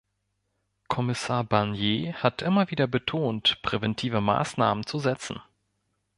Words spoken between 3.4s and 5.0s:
präventive Maßnahmen zu